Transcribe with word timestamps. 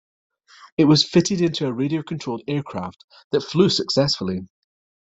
It 0.77 0.85
was 0.85 1.07
fitted 1.07 1.41
into 1.41 1.67
a 1.67 1.71
radio-controlled 1.73 2.41
aircraft 2.47 3.05
that 3.29 3.41
flew 3.43 3.69
successfully. 3.69 4.47